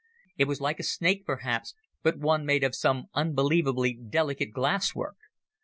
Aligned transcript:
It 0.35 0.45
was 0.45 0.59
like 0.59 0.79
a 0.79 0.83
snake 0.83 1.27
perhaps, 1.27 1.75
but 2.01 2.17
one 2.17 2.43
made 2.43 2.63
of 2.63 2.73
some 2.73 3.05
unbelievably 3.13 3.99
delicate 4.09 4.51
glasswork. 4.51 5.17